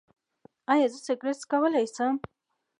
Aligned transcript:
ایا 0.71 0.87
زه 0.93 0.99
سګرټ 1.05 1.35
څکولی 1.41 1.85
شم؟ 1.95 2.13